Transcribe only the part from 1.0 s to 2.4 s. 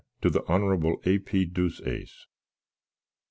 A. P. Deuceace.